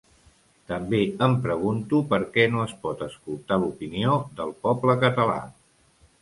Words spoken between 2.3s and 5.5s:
què no es pot escoltar l’opinió del poble català.